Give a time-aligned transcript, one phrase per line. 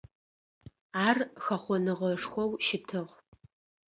[1.07, 3.11] Ар хэхъоныгъэшхоу щытыгъ.